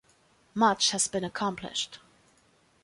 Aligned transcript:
Much 0.55 0.89
has 0.89 1.07
been 1.07 1.23
accomplished. 1.23 1.99